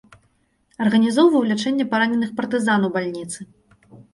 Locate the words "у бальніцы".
2.89-3.39